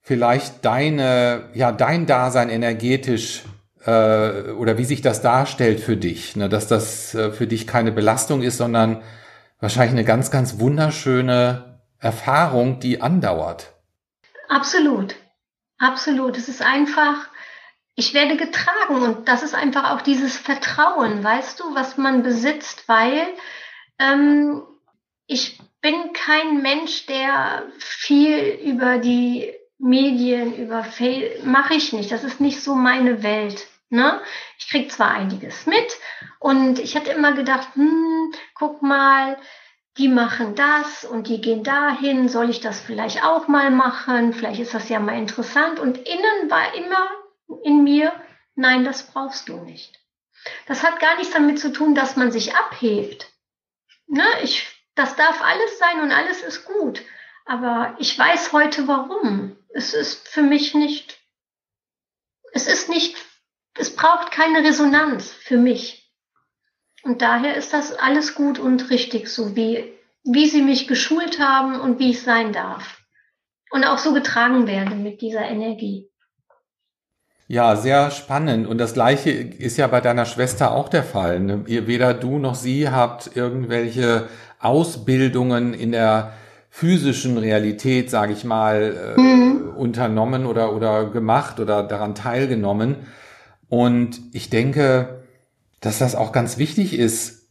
[0.00, 3.44] vielleicht deine, ja, dein Dasein energetisch
[3.86, 6.48] äh, oder wie sich das darstellt für dich, ne?
[6.48, 9.02] dass das äh, für dich keine Belastung ist, sondern
[9.60, 13.72] wahrscheinlich eine ganz, ganz wunderschöne Erfahrung, die andauert.
[14.48, 15.14] Absolut,
[15.78, 16.36] absolut.
[16.36, 17.28] Es ist einfach,
[17.94, 22.88] ich werde getragen und das ist einfach auch dieses Vertrauen, weißt du, was man besitzt,
[22.88, 23.26] weil
[23.98, 24.62] ähm,
[25.26, 32.10] ich bin kein Mensch, der viel über die Medien, über Facebook, mache ich nicht.
[32.10, 33.66] Das ist nicht so meine Welt.
[33.90, 34.20] Ne?
[34.58, 35.98] Ich krieg zwar einiges mit
[36.40, 39.38] und ich hatte immer gedacht, hm, guck mal,
[39.96, 44.32] die machen das und die gehen dahin, soll ich das vielleicht auch mal machen?
[44.32, 45.78] Vielleicht ist das ja mal interessant.
[45.78, 47.08] Und innen war immer
[47.62, 48.12] in mir,
[48.56, 50.00] nein, das brauchst du nicht.
[50.66, 53.32] Das hat gar nichts damit zu tun, dass man sich abhebt.
[54.08, 54.24] Ne?
[54.42, 54.66] Ich,
[54.96, 57.00] das darf alles sein und alles ist gut.
[57.46, 59.56] Aber ich weiß heute warum.
[59.72, 61.20] Es ist für mich nicht,
[62.52, 63.16] es ist nicht
[63.78, 66.10] es braucht keine Resonanz für mich.
[67.02, 69.92] Und daher ist das alles gut und richtig so, wie,
[70.24, 73.00] wie sie mich geschult haben und wie ich sein darf.
[73.74, 76.08] und auch so getragen werde mit dieser Energie.
[77.48, 78.68] Ja, sehr spannend.
[78.68, 81.40] Und das Gleiche ist ja bei deiner Schwester auch der Fall.
[81.40, 81.64] Ne?
[81.66, 84.28] Weder du noch sie habt irgendwelche
[84.60, 86.32] Ausbildungen in der
[86.70, 89.74] physischen Realität, sage ich mal, äh, mhm.
[89.76, 93.06] unternommen oder, oder gemacht oder daran teilgenommen.
[93.68, 95.24] Und ich denke,
[95.80, 97.48] dass das auch ganz wichtig ist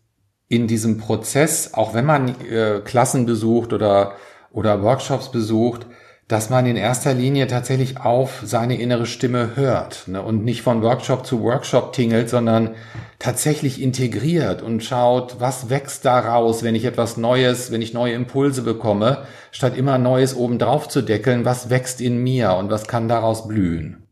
[0.48, 4.14] in diesem Prozess, auch wenn man äh, Klassen besucht oder,
[4.52, 5.88] oder Workshops besucht,
[6.28, 10.82] dass man in erster Linie tatsächlich auf seine innere Stimme hört ne, und nicht von
[10.82, 12.76] Workshop zu Workshop tingelt, sondern
[13.20, 18.62] tatsächlich integriert und schaut, was wächst daraus, wenn ich etwas Neues, wenn ich neue Impulse
[18.62, 23.48] bekomme, statt immer Neues obendrauf zu deckeln, was wächst in mir und was kann daraus
[23.48, 24.03] blühen.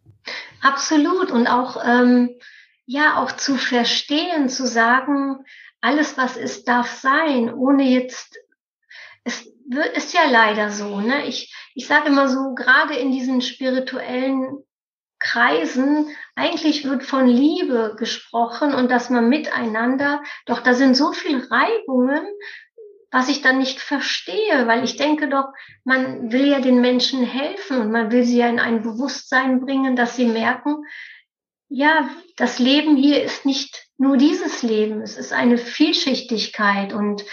[0.62, 2.38] Absolut und auch ähm,
[2.86, 5.44] ja auch zu verstehen, zu sagen,
[5.82, 8.38] alles was ist darf sein, ohne jetzt
[9.24, 9.48] es
[9.94, 11.28] ist ja leider so, ne?
[11.28, 14.64] Ich, ich sage immer so, gerade in diesen spirituellen
[15.20, 21.46] Kreisen, eigentlich wird von Liebe gesprochen und dass man miteinander, doch da sind so viel
[21.46, 22.26] Reibungen,
[23.12, 25.50] was ich dann nicht verstehe, weil ich denke doch,
[25.84, 29.96] man will ja den Menschen helfen und man will sie ja in ein Bewusstsein bringen,
[29.96, 30.86] dass sie merken,
[31.68, 37.24] ja, das Leben hier ist nicht nur dieses Leben, es ist eine Vielschichtigkeit und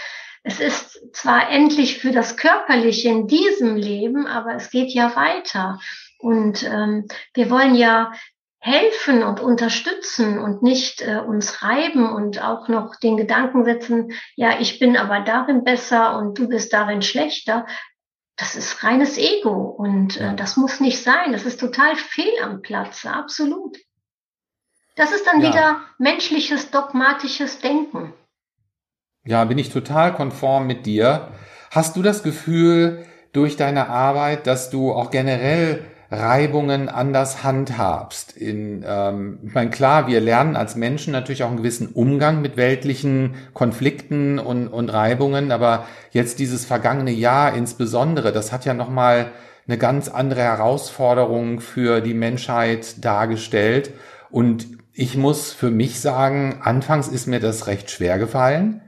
[0.43, 5.79] es ist zwar endlich für das Körperliche in diesem Leben, aber es geht ja weiter.
[6.19, 8.13] Und ähm, wir wollen ja
[8.59, 14.59] helfen und unterstützen und nicht äh, uns reiben und auch noch den Gedanken setzen, ja,
[14.59, 17.65] ich bin aber darin besser und du bist darin schlechter.
[18.35, 21.31] Das ist reines Ego und äh, das muss nicht sein.
[21.31, 23.77] Das ist total fehl am Platze, absolut.
[24.95, 25.49] Das ist dann ja.
[25.49, 28.13] wieder menschliches, dogmatisches Denken.
[29.25, 31.31] Ja, bin ich total konform mit dir.
[31.71, 38.35] Hast du das Gefühl durch deine Arbeit, dass du auch generell Reibungen anders handhabst?
[38.35, 42.57] In, ähm, ich meine, klar, wir lernen als Menschen natürlich auch einen gewissen Umgang mit
[42.57, 49.31] weltlichen Konflikten und, und Reibungen, aber jetzt dieses vergangene Jahr insbesondere, das hat ja nochmal
[49.67, 53.91] eine ganz andere Herausforderung für die Menschheit dargestellt.
[54.31, 58.81] Und ich muss für mich sagen, anfangs ist mir das recht schwer gefallen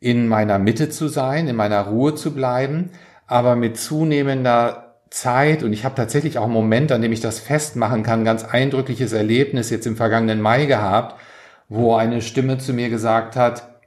[0.00, 2.90] in meiner Mitte zu sein, in meiner Ruhe zu bleiben,
[3.26, 7.40] aber mit zunehmender Zeit und ich habe tatsächlich auch einen Moment, an dem ich das
[7.40, 11.20] festmachen kann, ganz eindrückliches Erlebnis jetzt im vergangenen Mai gehabt,
[11.68, 13.80] wo eine Stimme zu mir gesagt hat,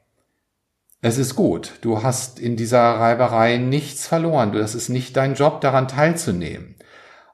[1.02, 5.60] es ist gut, du hast in dieser Reiberei nichts verloren, das ist nicht dein Job,
[5.62, 6.76] daran teilzunehmen.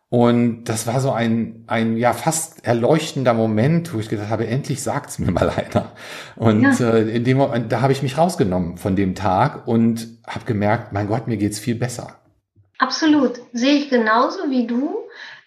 [0.10, 4.82] Und das war so ein, ein ja fast erleuchtender Moment, wo ich gedacht habe, endlich
[4.82, 5.92] sagt's mir mal einer.
[6.36, 6.94] Und ja.
[6.94, 10.94] äh, in dem Moment, da habe ich mich rausgenommen von dem Tag und habe gemerkt,
[10.94, 12.16] mein Gott, mir geht's viel besser.
[12.80, 14.98] Absolut, sehe ich genauso wie du.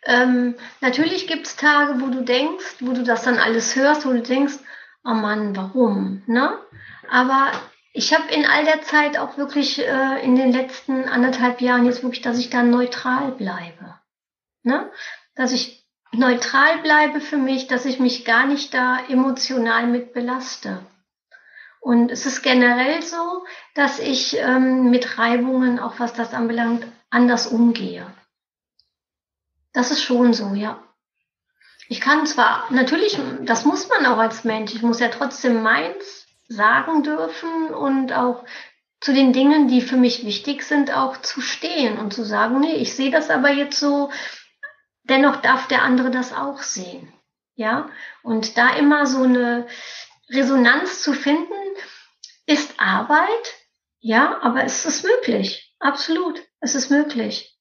[0.04, 4.20] Ähm, natürlich gibt's Tage, wo du denkst, wo du das dann alles hörst, wo du
[4.20, 4.58] denkst,
[5.02, 6.22] oh Mann, warum?
[6.26, 6.58] Ne?
[7.08, 7.52] Aber
[7.94, 12.02] ich habe in all der Zeit auch wirklich äh, in den letzten anderthalb Jahren jetzt
[12.02, 13.98] wirklich, dass ich da neutral bleibe.
[14.62, 14.90] Ne?
[15.34, 20.80] Dass ich neutral bleibe für mich, dass ich mich gar nicht da emotional mit belaste.
[21.80, 27.46] Und es ist generell so, dass ich ähm, mit Reibungen, auch was das anbelangt, anders
[27.46, 28.06] umgehe.
[29.72, 30.82] Das ist schon so, ja.
[31.88, 36.26] Ich kann zwar, natürlich, das muss man auch als Mensch, ich muss ja trotzdem meins
[36.48, 38.44] sagen dürfen und auch
[39.00, 42.76] zu den Dingen, die für mich wichtig sind, auch zu stehen und zu sagen, nee,
[42.76, 44.10] ich sehe das aber jetzt so,
[45.02, 47.12] dennoch darf der andere das auch sehen.
[47.54, 47.90] Ja,
[48.22, 49.66] und da immer so eine
[50.30, 51.52] Resonanz zu finden,
[52.46, 53.54] ist Arbeit.
[54.00, 55.74] Ja, aber es ist möglich.
[55.78, 56.42] Absolut.
[56.62, 57.58] Es ist möglich.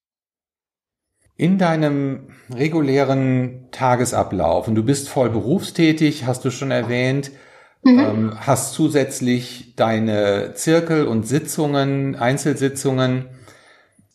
[1.36, 7.32] In deinem regulären Tagesablauf, und du bist voll berufstätig, hast du schon erwähnt,
[7.84, 8.00] mhm.
[8.00, 13.30] ähm, hast zusätzlich deine Zirkel und Sitzungen, Einzelsitzungen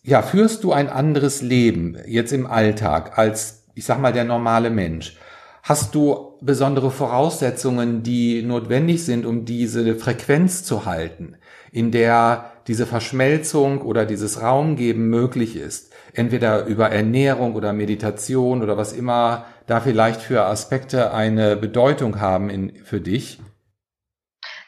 [0.04, 4.70] ja, führst du ein anderes Leben jetzt im Alltag als, ich sag mal, der normale
[4.70, 5.16] Mensch?
[5.64, 11.38] Hast du besondere Voraussetzungen, die notwendig sind, um diese Frequenz zu halten,
[11.72, 15.92] in der diese Verschmelzung oder dieses Raumgeben möglich ist?
[16.12, 22.50] Entweder über Ernährung oder Meditation oder was immer da vielleicht für Aspekte eine Bedeutung haben
[22.50, 23.38] in, für dich?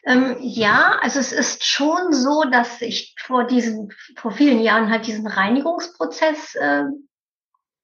[0.05, 5.07] Ähm, ja, also es ist schon so, dass ich vor diesen, vor vielen Jahren halt
[5.07, 6.85] diesen Reinigungsprozess äh,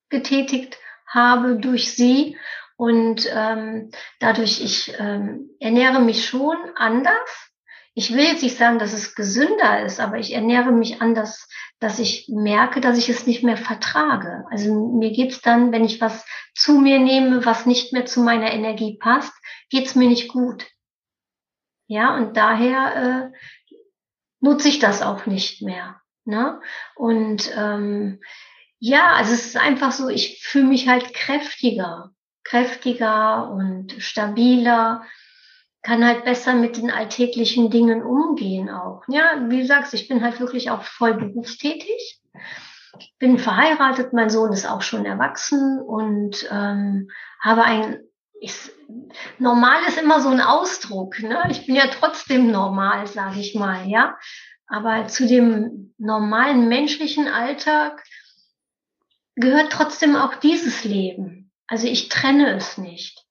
[0.08, 2.36] getätigt habe durch sie
[2.76, 3.90] und ähm,
[4.20, 7.52] dadurch ich ähm, ernähre mich schon anders.
[7.94, 12.00] Ich will jetzt nicht sagen, dass es gesünder ist, aber ich ernähre mich anders, dass
[12.00, 14.44] ich merke, dass ich es nicht mehr vertrage.
[14.50, 18.52] Also mir geht's dann, wenn ich was zu mir nehme, was nicht mehr zu meiner
[18.52, 19.32] Energie passt,
[19.70, 20.66] geht's mir nicht gut.
[21.86, 23.38] Ja, und daher äh,
[24.40, 26.00] nutze ich das auch nicht mehr.
[26.24, 26.60] Ne?
[26.96, 28.20] Und ähm,
[28.80, 32.10] ja, also es ist einfach so, ich fühle mich halt kräftiger,
[32.42, 35.04] kräftiger und stabiler,
[35.84, 39.02] kann halt besser mit den alltäglichen Dingen umgehen auch.
[39.06, 42.20] Ja, wie du sagst, ich bin halt wirklich auch voll berufstätig,
[43.18, 47.10] bin verheiratet, mein Sohn ist auch schon erwachsen und ähm,
[47.40, 48.00] habe ein
[48.40, 48.54] ich,
[49.38, 51.22] normal ist immer so ein Ausdruck.
[51.22, 51.42] Ne?
[51.50, 54.18] Ich bin ja trotzdem normal, sage ich mal, ja.
[54.66, 58.02] Aber zu dem normalen menschlichen Alltag
[59.36, 61.52] gehört trotzdem auch dieses Leben.
[61.66, 63.23] Also ich trenne es nicht.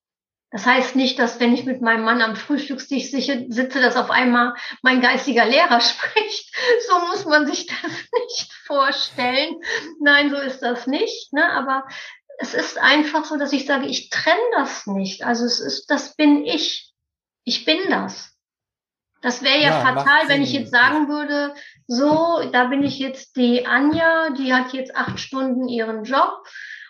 [0.54, 4.54] Das heißt nicht, dass wenn ich mit meinem Mann am Frühstückstisch sitze, dass auf einmal
[4.84, 6.56] mein geistiger Lehrer spricht.
[6.88, 7.92] So muss man sich das
[8.30, 9.56] nicht vorstellen.
[10.00, 11.34] Nein, so ist das nicht.
[11.34, 11.44] Ne?
[11.44, 11.88] Aber
[12.38, 15.24] es ist einfach so, dass ich sage, ich trenne das nicht.
[15.26, 16.94] Also es ist, das bin ich.
[17.46, 18.38] Ich bin das.
[19.24, 21.56] Das wäre ja, ja, fatal, wenn ich jetzt sagen würde,
[21.88, 26.44] so, da bin ich jetzt die Anja, die hat jetzt acht Stunden ihren Job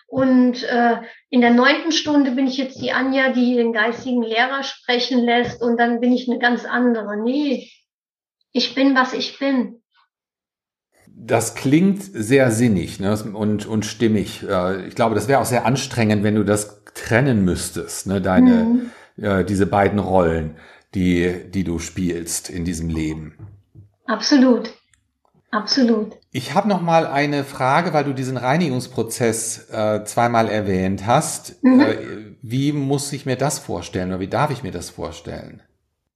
[0.06, 0.96] und äh,
[1.30, 5.60] in der neunten Stunde bin ich jetzt die Anja, die den geistigen Lehrer sprechen lässt
[5.60, 7.16] und dann bin ich eine ganz andere.
[7.16, 7.70] Nee,
[8.52, 9.82] ich bin, was ich bin.
[11.16, 14.42] Das klingt sehr sinnig ne, und, und stimmig.
[14.48, 18.64] Äh, ich glaube, das wäre auch sehr anstrengend, wenn du das trennen müsstest, ne, deine,
[18.64, 18.90] mhm.
[19.16, 20.56] äh, diese beiden Rollen
[20.94, 23.36] die, die du spielst in diesem Leben.
[24.06, 24.72] Absolut.
[25.50, 26.12] Absolut.
[26.36, 31.62] Ich habe noch mal eine Frage, weil du diesen Reinigungsprozess äh, zweimal erwähnt hast.
[31.62, 31.80] Mhm.
[31.80, 35.62] Äh, wie muss ich mir das vorstellen oder wie darf ich mir das vorstellen?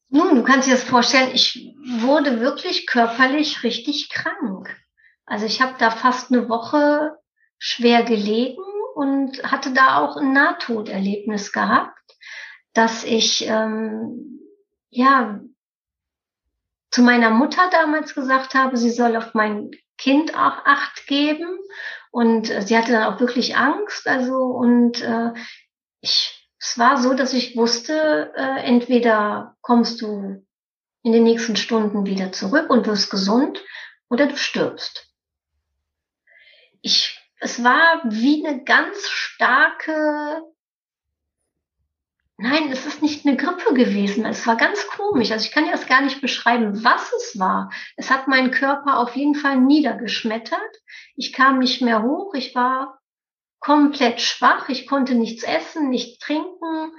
[0.09, 4.77] Nun, du kannst dir das vorstellen, ich wurde wirklich körperlich richtig krank.
[5.25, 7.17] Also ich habe da fast eine Woche
[7.57, 8.65] schwer gelegen
[8.97, 11.97] und hatte da auch ein Nahtoderlebnis gehabt,
[12.73, 14.41] dass ich ähm,
[14.91, 15.39] ja,
[16.91, 21.59] zu meiner Mutter damals gesagt habe, sie soll auf mein Kind auch Acht geben.
[22.11, 24.09] Und äh, sie hatte dann auch wirklich Angst.
[24.09, 25.33] Also, und äh,
[26.01, 30.45] ich, es war so, dass ich wusste, äh, entweder kommst du
[31.03, 33.63] in den nächsten Stunden wieder zurück und wirst gesund
[34.09, 35.07] oder du stirbst.
[36.81, 40.43] Ich, es war wie eine ganz starke
[42.41, 44.25] Nein, es ist nicht eine Grippe gewesen.
[44.25, 45.33] Es war ganz komisch.
[45.33, 47.71] Also ich kann jetzt gar nicht beschreiben, was es war.
[47.97, 50.61] Es hat meinen Körper auf jeden Fall niedergeschmettert.
[51.17, 52.35] Ich kam nicht mehr hoch.
[52.35, 53.01] Ich war
[53.59, 54.69] komplett schwach.
[54.69, 56.93] Ich konnte nichts essen, nicht trinken.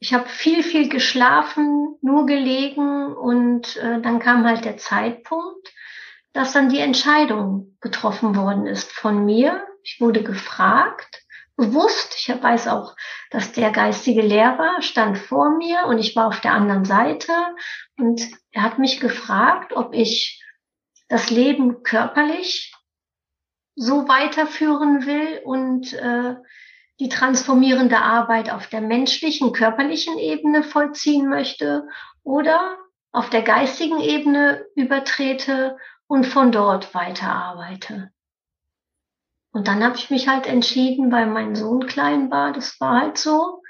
[0.00, 5.72] Ich habe viel, viel geschlafen, nur gelegen und äh, dann kam halt der Zeitpunkt,
[6.32, 9.64] dass dann die Entscheidung getroffen worden ist von mir.
[9.84, 11.22] Ich wurde gefragt
[11.56, 12.16] bewusst.
[12.18, 12.96] Ich weiß auch,
[13.30, 17.32] dass der geistige Lehrer stand vor mir und ich war auf der anderen Seite
[17.96, 18.20] und
[18.50, 20.44] er hat mich gefragt, ob ich
[21.08, 22.74] das Leben körperlich
[23.76, 26.34] so weiterführen will und äh,
[26.98, 31.88] die transformierende Arbeit auf der menschlichen, körperlichen Ebene vollziehen möchte
[32.22, 32.76] oder
[33.12, 38.12] auf der geistigen Ebene übertrete und von dort weiterarbeite.
[39.52, 43.18] Und dann habe ich mich halt entschieden, weil mein Sohn klein war, das war halt
[43.18, 43.62] so,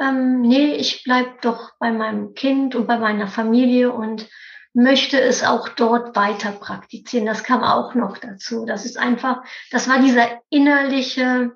[0.00, 4.28] ähm, nee, ich bleib doch bei meinem Kind und bei meiner Familie und
[4.74, 7.24] möchte es auch dort weiter praktizieren.
[7.24, 8.66] Das kam auch noch dazu.
[8.66, 11.54] Das ist einfach, das war dieser innerliche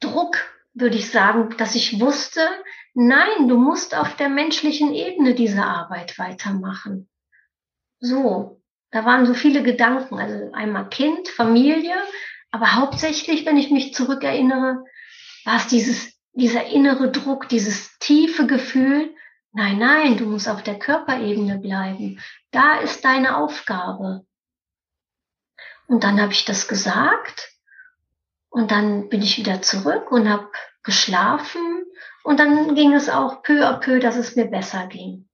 [0.00, 0.36] Druck,
[0.74, 2.46] würde ich sagen, dass ich wusste,
[2.92, 7.08] nein, du musst auf der menschlichen Ebene diese Arbeit weitermachen.
[7.98, 8.60] So,
[8.90, 11.94] da waren so viele Gedanken, also einmal Kind, Familie,
[12.56, 14.82] aber hauptsächlich, wenn ich mich zurückerinnere,
[15.44, 19.14] war es dieses, dieser innere Druck, dieses tiefe Gefühl,
[19.52, 22.18] nein, nein, du musst auf der Körperebene bleiben.
[22.52, 24.24] Da ist deine Aufgabe.
[25.86, 27.52] Und dann habe ich das gesagt
[28.48, 30.50] und dann bin ich wieder zurück und habe
[30.82, 31.84] geschlafen
[32.24, 35.28] und dann ging es auch peu à peu, dass es mir besser ging.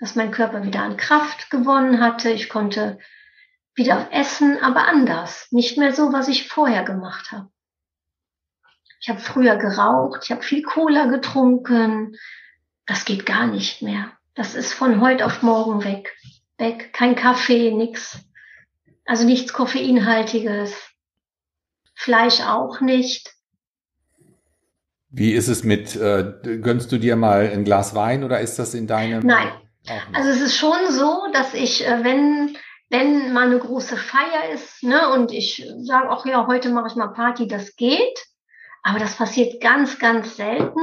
[0.00, 2.30] Dass mein Körper wieder an Kraft gewonnen hatte.
[2.30, 2.98] Ich konnte
[3.74, 5.48] wieder essen, aber anders.
[5.50, 7.48] Nicht mehr so, was ich vorher gemacht habe.
[9.00, 12.16] Ich habe früher geraucht, ich habe viel Cola getrunken.
[12.86, 14.12] Das geht gar nicht mehr.
[14.34, 16.16] Das ist von heute auf morgen weg.
[16.58, 16.92] Weg.
[16.92, 18.18] Kein Kaffee, nix.
[19.04, 20.74] Also nichts Koffeinhaltiges.
[21.94, 23.34] Fleisch auch nicht.
[25.10, 28.74] Wie ist es mit, äh, gönnst du dir mal ein Glas Wein oder ist das
[28.74, 29.24] in deinem?
[29.24, 29.52] Nein,
[30.12, 32.56] Also es ist schon so, dass ich, äh, wenn,
[32.94, 36.94] wenn mal eine große Feier ist, ne, und ich sage, ach ja, heute mache ich
[36.94, 38.18] mal Party, das geht.
[38.82, 40.80] Aber das passiert ganz, ganz selten.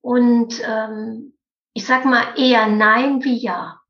[0.00, 1.34] Und ähm,
[1.74, 3.80] ich sag mal eher nein wie ja.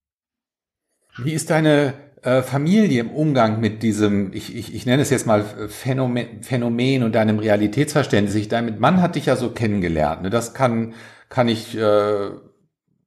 [1.18, 5.26] Wie ist deine äh, Familie im Umgang mit diesem, ich, ich, ich nenne es jetzt
[5.26, 8.34] mal Phänomen, Phänomen und deinem Realitätsverständnis?
[8.34, 10.22] Ich, dein Mann hat dich ja so kennengelernt.
[10.22, 10.30] Ne?
[10.30, 10.94] Das kann,
[11.28, 12.30] kann ich, äh,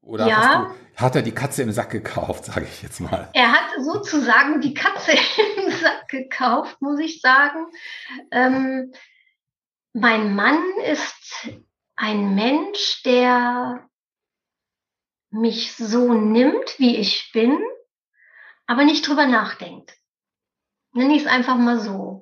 [0.02, 0.36] oder ja.
[0.36, 3.30] hast du, hat er die Katze im Sack gekauft, sage ich jetzt mal.
[3.34, 5.12] Er hat sozusagen die Katze
[5.58, 7.68] im Sack gekauft, muss ich sagen.
[8.32, 8.94] Ähm,
[9.94, 11.50] mein Mann ist
[11.96, 13.88] ein Mensch, der
[15.30, 17.58] mich so nimmt, wie ich bin,
[18.68, 19.94] aber nicht drüber nachdenkt.
[20.94, 22.22] Nenne ich es einfach mal so.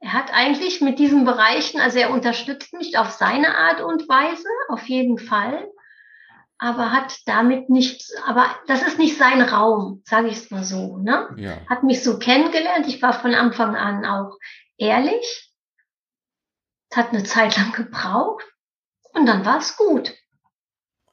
[0.00, 4.48] Er hat eigentlich mit diesen Bereichen, also er unterstützt mich auf seine Art und Weise,
[4.68, 5.68] auf jeden Fall,
[6.58, 10.98] aber hat damit nichts, aber das ist nicht sein Raum, sage ich es mal so.
[10.98, 11.28] Ne?
[11.36, 11.58] Ja.
[11.68, 12.86] Hat mich so kennengelernt.
[12.86, 14.36] Ich war von Anfang an auch
[14.76, 15.48] ehrlich
[16.90, 18.44] es hat eine Zeit lang gebraucht
[19.12, 20.14] und dann war es gut.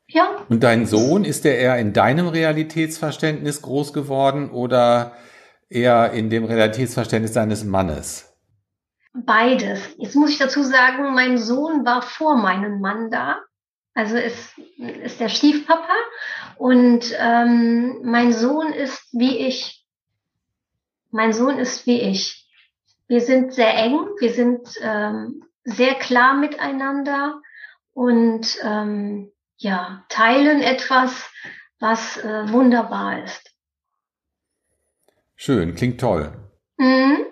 [0.07, 0.45] Ja.
[0.49, 5.13] Und dein Sohn, ist der eher in deinem Realitätsverständnis groß geworden oder
[5.67, 8.31] eher in dem Realitätsverständnis deines Mannes?
[9.13, 9.79] Beides.
[9.97, 13.39] Jetzt muss ich dazu sagen, mein Sohn war vor meinem Mann da.
[13.95, 15.93] Also ist, ist der Stiefpapa.
[16.57, 19.85] Und ähm, mein Sohn ist wie ich.
[21.11, 22.47] Mein Sohn ist wie ich.
[23.07, 23.97] Wir sind sehr eng.
[24.19, 27.41] Wir sind ähm, sehr klar miteinander
[27.93, 31.31] und ähm, ja, teilen etwas,
[31.79, 33.53] was äh, wunderbar ist.
[35.35, 36.33] Schön, klingt toll.
[36.77, 37.25] Mhm.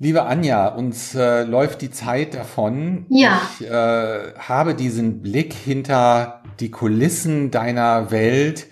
[0.00, 3.06] Liebe Anja, uns äh, läuft die Zeit davon.
[3.08, 3.42] Ja.
[3.58, 8.66] Ich äh, habe diesen Blick hinter die Kulissen deiner Welt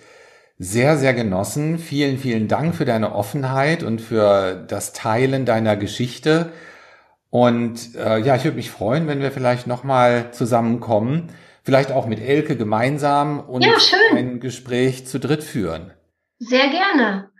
[0.57, 1.79] sehr, sehr genossen.
[1.79, 6.53] Vielen, vielen Dank für deine Offenheit und für das Teilen deiner Geschichte.
[7.29, 11.27] Und äh, ja, ich würde mich freuen, wenn wir vielleicht nochmal zusammenkommen,
[11.61, 13.73] vielleicht auch mit Elke gemeinsam und ja,
[14.15, 15.91] ein Gespräch zu dritt führen.
[16.39, 17.31] Sehr gerne.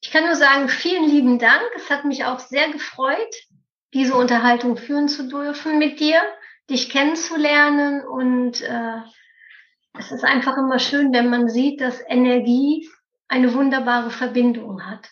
[0.00, 1.64] Ich kann nur sagen, vielen lieben Dank.
[1.76, 3.34] Es hat mich auch sehr gefreut,
[3.94, 6.20] diese Unterhaltung führen zu dürfen mit dir,
[6.70, 8.06] dich kennenzulernen.
[8.06, 8.98] Und äh,
[9.98, 12.88] es ist einfach immer schön, wenn man sieht, dass Energie
[13.28, 15.10] eine wunderbare Verbindung hat,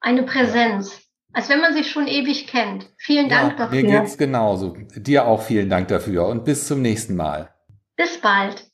[0.00, 2.88] eine Präsenz als wenn man sich schon ewig kennt.
[2.96, 3.82] Vielen Dank ja, dafür.
[3.82, 4.74] Mir geht's genauso.
[4.96, 7.54] Dir auch vielen Dank dafür und bis zum nächsten Mal.
[7.94, 8.64] Bis bald.